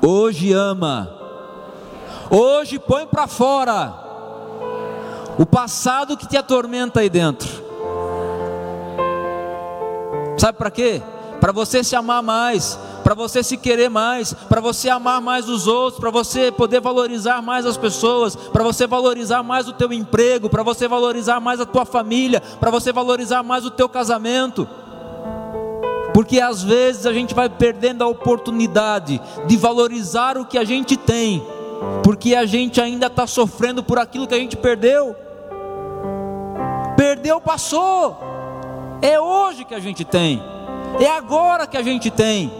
[0.00, 1.10] Hoje ama.
[2.30, 3.94] Hoje põe para fora
[5.36, 7.69] o passado que te atormenta aí dentro.
[10.40, 11.02] Sabe para quê?
[11.38, 15.66] Para você se amar mais, para você se querer mais, para você amar mais os
[15.66, 20.48] outros, para você poder valorizar mais as pessoas, para você valorizar mais o teu emprego,
[20.48, 24.66] para você valorizar mais a tua família, para você valorizar mais o teu casamento.
[26.14, 30.96] Porque às vezes a gente vai perdendo a oportunidade de valorizar o que a gente
[30.96, 31.46] tem,
[32.02, 35.14] porque a gente ainda está sofrendo por aquilo que a gente perdeu.
[36.96, 38.29] Perdeu, passou.
[39.02, 40.42] É hoje que a gente tem,
[41.00, 42.52] é agora que a gente tem.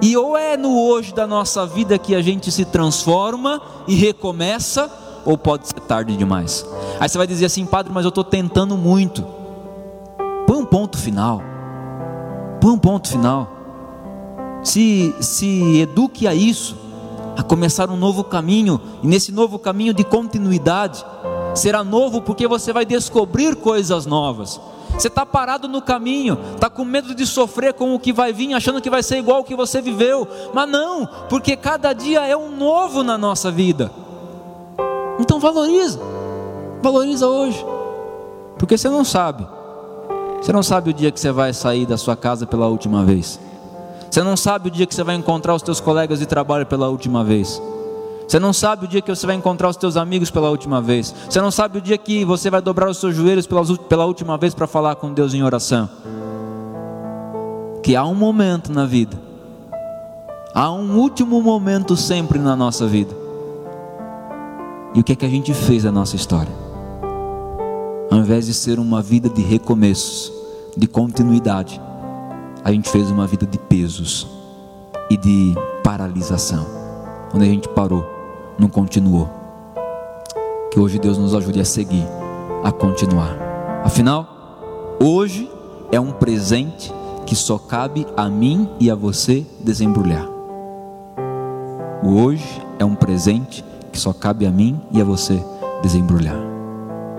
[0.00, 4.90] E ou é no hoje da nossa vida que a gente se transforma e recomeça,
[5.24, 6.66] ou pode ser tarde demais.
[6.98, 9.24] Aí você vai dizer assim, padre, mas eu estou tentando muito.
[10.44, 11.40] Põe um ponto final.
[12.60, 13.48] Põe um ponto final.
[14.64, 16.76] Se, se eduque a isso,
[17.36, 21.04] a começar um novo caminho, e nesse novo caminho de continuidade,
[21.54, 24.60] será novo porque você vai descobrir coisas novas.
[24.98, 28.54] Você está parado no caminho, está com medo de sofrer com o que vai vir,
[28.54, 30.28] achando que vai ser igual ao que você viveu.
[30.52, 33.90] Mas não, porque cada dia é um novo na nossa vida.
[35.18, 36.00] Então valoriza,
[36.82, 37.64] valoriza hoje,
[38.58, 39.46] porque você não sabe.
[40.40, 43.38] Você não sabe o dia que você vai sair da sua casa pela última vez.
[44.10, 46.88] Você não sabe o dia que você vai encontrar os teus colegas de trabalho pela
[46.88, 47.62] última vez.
[48.26, 51.14] Você não sabe o dia que você vai encontrar os teus amigos pela última vez.
[51.28, 54.54] Você não sabe o dia que você vai dobrar os seus joelhos pela, última vez
[54.54, 55.88] para falar com Deus em oração.
[57.82, 59.18] Que há um momento na vida,
[60.54, 63.14] há um último momento sempre na nossa vida.
[64.94, 66.52] E o que é que a gente fez na nossa história?
[68.10, 70.32] Ao invés de ser uma vida de recomeços,
[70.76, 71.80] de continuidade,
[72.62, 74.28] a gente fez uma vida de pesos
[75.10, 76.66] e de paralisação,
[77.34, 78.11] onde a gente parou
[78.62, 79.28] não continuou.
[80.70, 82.06] Que hoje Deus nos ajude a seguir,
[82.62, 83.36] a continuar.
[83.84, 85.50] Afinal, hoje
[85.90, 86.92] é um presente
[87.26, 90.26] que só cabe a mim e a você desembrulhar.
[92.04, 95.42] O hoje é um presente que só cabe a mim e a você
[95.82, 96.38] desembrulhar.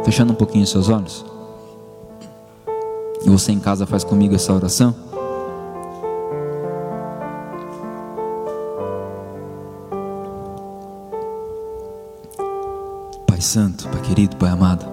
[0.04, 1.26] Fechando um pouquinho seus olhos.
[3.26, 4.96] E você em casa faz comigo essa oração.
[13.54, 14.84] Santo, Pai querido, Pai amado.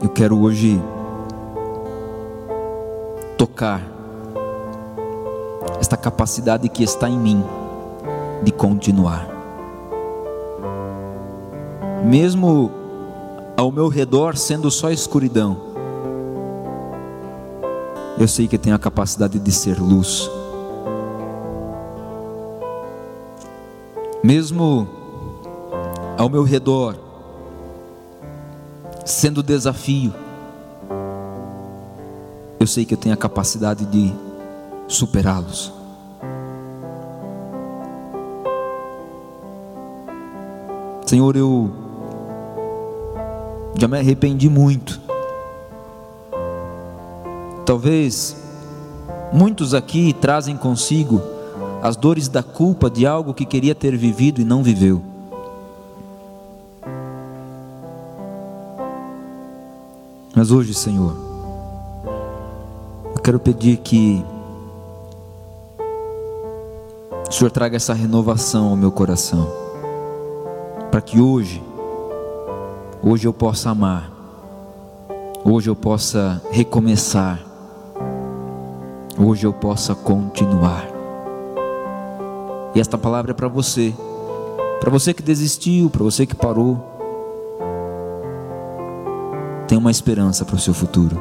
[0.00, 0.80] Eu quero hoje
[3.36, 3.82] tocar
[5.80, 7.44] esta capacidade que está em mim
[8.44, 9.26] de continuar.
[12.04, 12.70] Mesmo
[13.56, 15.56] ao meu redor sendo só escuridão,
[18.16, 20.30] eu sei que tenho a capacidade de ser luz.
[24.22, 24.97] Mesmo
[26.18, 26.96] ao meu redor,
[29.06, 30.12] sendo desafio,
[32.58, 34.12] eu sei que eu tenho a capacidade de
[34.88, 35.72] superá-los.
[41.06, 41.70] Senhor, eu
[43.78, 45.00] já me arrependi muito.
[47.64, 48.36] Talvez
[49.32, 51.22] muitos aqui trazem consigo
[51.80, 55.07] as dores da culpa de algo que queria ter vivido e não viveu.
[60.38, 61.16] Mas hoje, Senhor,
[63.12, 64.24] eu quero pedir que
[67.28, 69.48] o Senhor traga essa renovação ao meu coração,
[70.92, 71.60] para que hoje,
[73.02, 74.12] hoje eu possa amar,
[75.44, 77.44] hoje eu possa recomeçar,
[79.18, 80.86] hoje eu possa continuar.
[82.76, 83.92] E esta palavra é para você,
[84.78, 86.97] para você que desistiu, para você que parou
[89.68, 91.20] tem uma esperança para o seu futuro.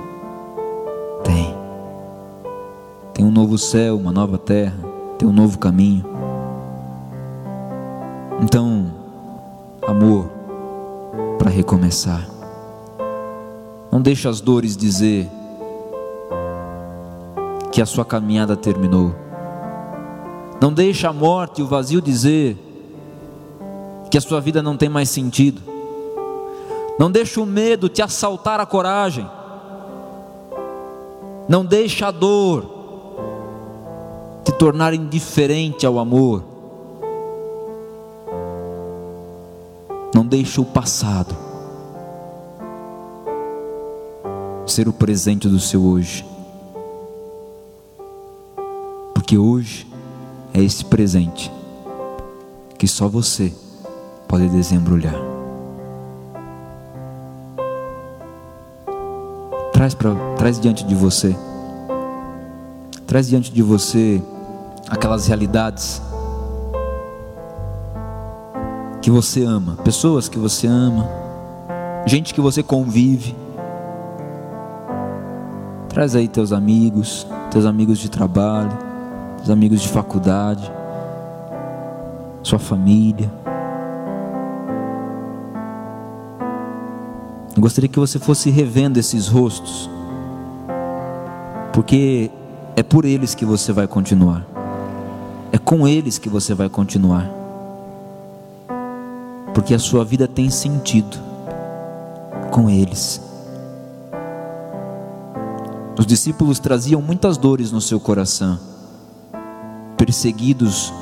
[1.21, 1.53] Tem.
[3.13, 4.77] Tem um novo céu, uma nova terra,
[5.17, 6.05] tem um novo caminho.
[8.41, 8.85] Então,
[9.85, 10.29] amor
[11.37, 12.25] para recomeçar.
[13.91, 15.29] Não deixe as dores dizer
[17.69, 19.13] que a sua caminhada terminou.
[20.61, 22.57] Não deixe a morte e o vazio dizer
[24.09, 25.61] que a sua vida não tem mais sentido.
[26.97, 29.29] Não deixe o medo te assaltar a coragem.
[31.47, 32.65] Não deixe a dor
[34.43, 36.43] te tornar indiferente ao amor.
[40.13, 41.35] Não deixe o passado
[44.65, 46.25] ser o presente do seu hoje.
[49.13, 49.87] Porque hoje
[50.53, 51.51] é esse presente
[52.77, 53.53] que só você
[54.27, 55.36] pode desembrulhar.
[59.87, 61.33] Traz, pra, traz diante de você.
[63.05, 64.21] Traz diante de você
[64.89, 66.01] aquelas realidades
[69.01, 71.07] que você ama, pessoas que você ama,
[72.05, 73.33] gente que você convive.
[75.87, 78.77] Traz aí teus amigos, teus amigos de trabalho,
[79.37, 80.69] teus amigos de faculdade,
[82.43, 83.31] sua família.
[87.57, 89.89] Eu gostaria que você fosse revendo esses rostos,
[91.73, 92.29] porque
[92.75, 94.45] é por eles que você vai continuar,
[95.51, 97.27] é com eles que você vai continuar,
[99.55, 101.17] porque a sua vida tem sentido
[102.51, 103.19] com eles.
[105.97, 108.59] Os discípulos traziam muitas dores no seu coração,
[109.97, 110.93] perseguidos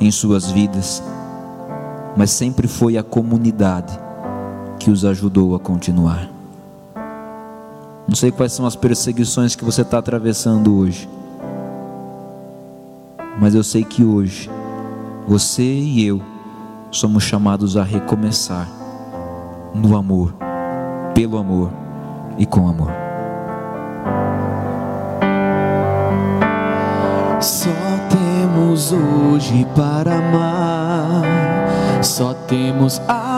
[0.00, 1.00] em suas vidas,
[2.16, 4.09] mas sempre foi a comunidade
[4.80, 6.26] que os ajudou a continuar.
[8.08, 11.06] Não sei quais são as perseguições que você está atravessando hoje.
[13.38, 14.50] Mas eu sei que hoje,
[15.28, 16.20] você e eu
[16.90, 18.66] somos chamados a recomeçar
[19.74, 20.34] no amor,
[21.14, 21.70] pelo amor
[22.38, 22.90] e com amor.
[27.40, 27.70] Só
[28.08, 31.22] temos hoje para amar,
[32.02, 33.29] só temos agora.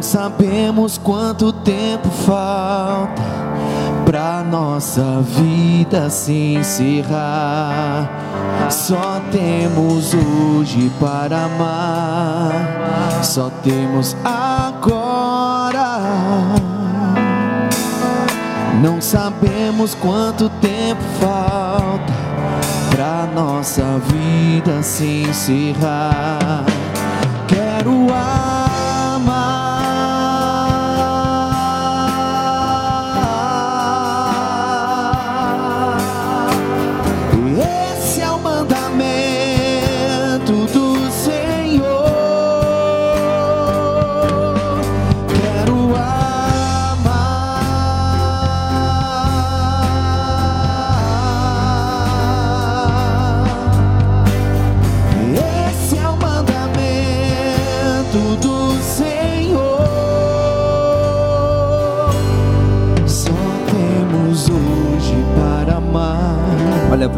[0.00, 3.22] Não sabemos quanto tempo falta
[4.06, 8.08] pra nossa vida se encerrar.
[8.70, 16.00] Só temos hoje para amar, só temos agora.
[18.82, 22.14] Não sabemos quanto tempo falta
[22.88, 26.64] pra nossa vida se encerrar.
[27.46, 28.39] Quero amar.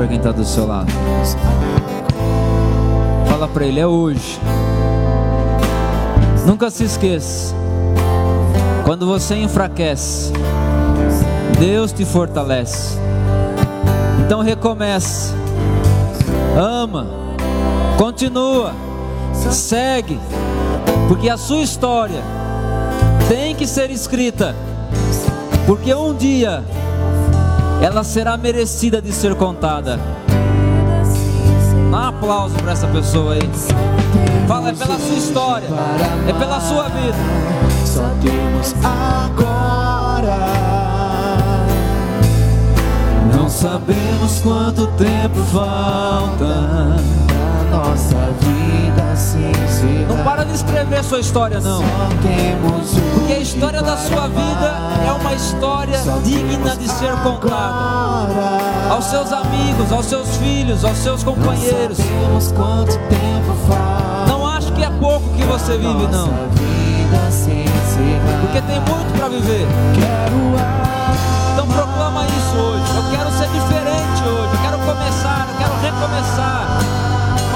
[0.03, 0.90] Para quem está do seu lado.
[3.28, 4.40] Fala para ele, é hoje.
[6.44, 7.55] Nunca se esqueça.
[8.84, 10.32] Quando você enfraquece,
[11.57, 12.98] Deus te fortalece.
[14.26, 15.32] Então recomece.
[16.59, 17.07] Ama.
[17.96, 18.74] Continua.
[19.53, 20.18] Segue.
[21.07, 22.24] Porque a sua história
[23.28, 24.53] tem que ser escrita.
[25.64, 26.64] Porque um dia
[27.83, 29.99] ela será merecida de ser contada.
[31.91, 33.51] Dá um aplauso para essa pessoa aí.
[34.47, 35.68] Fala, é pela sua história,
[36.28, 37.18] é pela sua vida.
[37.85, 40.39] Só temos agora.
[43.37, 47.21] Não sabemos quanto tempo falta
[47.72, 50.08] nossa vida se encerrar.
[50.08, 51.82] Não para de escrever sua história, não.
[53.14, 54.76] Porque a história da sua vida
[55.08, 58.32] é uma história digna de ser contada.
[58.90, 61.98] Aos seus amigos, aos seus filhos, aos seus companheiros.
[64.28, 66.28] Não acho que é pouco que você vive, não.
[68.42, 69.66] Porque tem muito para viver.
[69.94, 70.52] Quero
[71.54, 72.84] Então proclama isso hoje.
[72.96, 74.52] Eu quero ser diferente hoje.
[74.54, 77.11] Eu quero começar, eu quero recomeçar.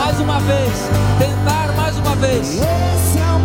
[0.07, 0.73] Mais uma vez.
[1.19, 2.49] Tentar mais uma vez.
[2.55, 3.41] Esse é o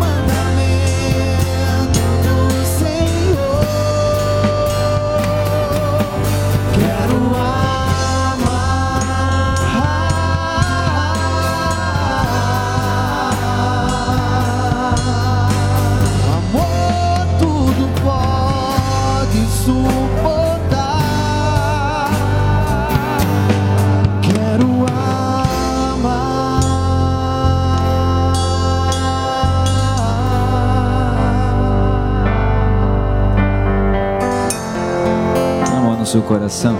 [36.12, 36.76] seu coração.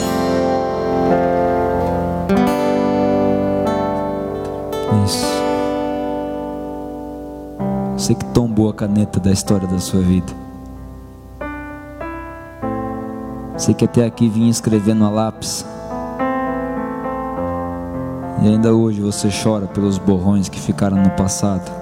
[5.07, 5.26] Isso.
[7.97, 10.30] Você que tombou a caneta da história da sua vida.
[13.57, 15.64] Você que até aqui vinha escrevendo a lápis.
[18.43, 21.72] E ainda hoje você chora pelos borrões que ficaram no passado.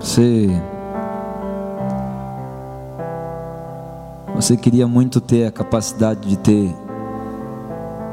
[0.00, 0.62] Você
[4.42, 6.74] Você queria muito ter a capacidade de ter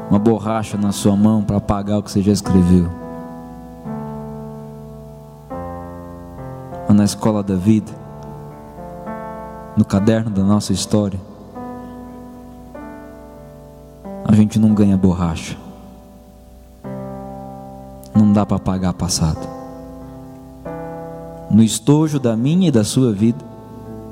[0.08, 2.88] uma borracha na sua mão para apagar o que você já escreveu.
[6.86, 7.90] Mas na escola da vida,
[9.76, 11.18] no caderno da nossa história,
[14.24, 15.56] a gente não ganha borracha.
[18.14, 19.48] Não dá para apagar passado.
[21.50, 23.44] No estojo da minha e da sua vida,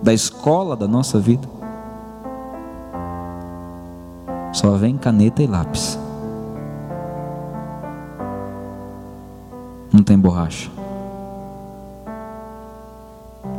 [0.02, 1.57] da escola da nossa vida,
[4.58, 5.96] só vem caneta e lápis.
[9.92, 10.68] Não tem borracha.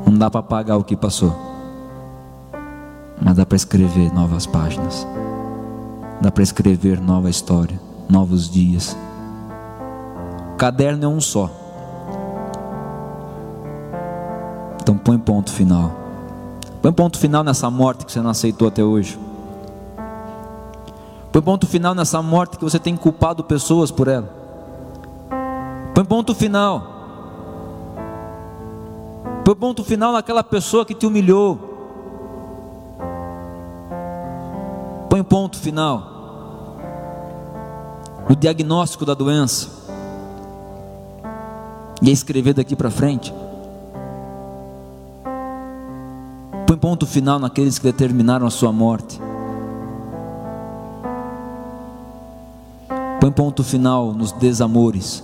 [0.05, 1.33] Não dá para apagar o que passou.
[3.21, 5.07] Mas dá para escrever novas páginas.
[6.19, 7.79] Dá para escrever nova história,
[8.09, 8.97] novos dias.
[10.53, 11.49] O caderno é um só.
[14.81, 15.93] Então põe ponto final.
[16.81, 19.28] Põe ponto final nessa morte que você não aceitou até hoje.
[21.31, 24.29] Põe ponto final nessa morte que você tem culpado pessoas por ela.
[25.93, 26.99] Põe ponto final.
[29.45, 31.57] Põe ponto final naquela pessoa que te humilhou.
[35.09, 36.17] Põe ponto final
[38.27, 39.67] no diagnóstico da doença.
[42.01, 43.33] E é escrever daqui para frente.
[46.65, 49.28] Põe ponto final naqueles que determinaram a sua morte.
[53.29, 55.23] Põe ponto final nos desamores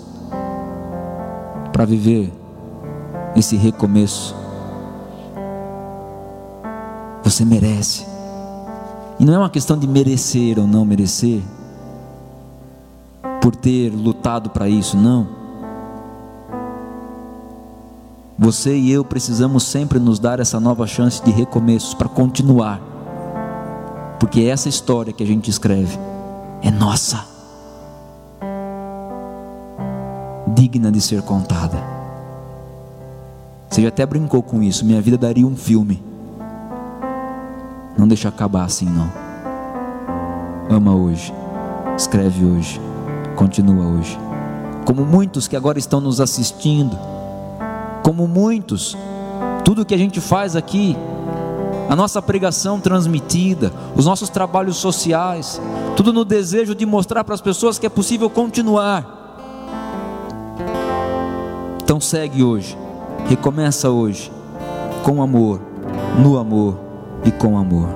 [1.71, 2.31] para viver
[3.35, 4.35] esse recomeço.
[7.23, 8.05] Você merece.
[9.19, 11.41] E não é uma questão de merecer ou não merecer,
[13.41, 15.27] por ter lutado para isso, não.
[18.37, 22.79] Você e eu precisamos sempre nos dar essa nova chance de recomeço para continuar,
[24.19, 25.97] porque essa história que a gente escreve
[26.61, 27.34] é nossa,
[30.75, 31.77] digna de ser contada.
[33.69, 36.03] Você já até brincou com isso, minha vida daria um filme.
[37.97, 39.09] Não deixa acabar assim, não.
[40.69, 41.33] Ama hoje,
[41.97, 42.81] escreve hoje
[43.35, 44.17] continua hoje.
[44.85, 46.97] Como muitos que agora estão nos assistindo,
[48.01, 48.95] como muitos,
[49.65, 50.95] tudo que a gente faz aqui,
[51.89, 55.59] a nossa pregação transmitida, os nossos trabalhos sociais,
[55.97, 59.14] tudo no desejo de mostrar para as pessoas que é possível continuar.
[61.85, 62.75] Então segue hoje,
[63.29, 64.31] recomeça hoje,
[65.03, 65.61] com amor,
[66.17, 66.79] no amor
[67.23, 67.87] e com amor.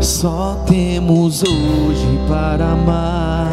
[0.00, 3.52] Só temos hoje para amar,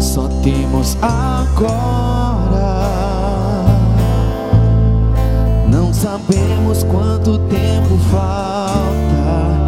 [0.00, 1.68] só temos agora.
[5.70, 9.67] Não sabemos quanto tempo falta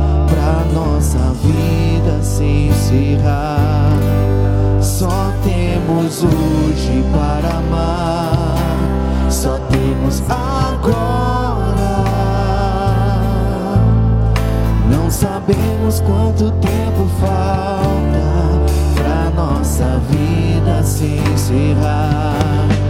[1.43, 3.93] vida se encerrar.
[4.81, 8.59] Só temos hoje para amar,
[9.31, 11.01] só temos agora.
[14.91, 17.81] Não sabemos quanto tempo falta
[18.95, 22.90] pra nossa vida se encerrar.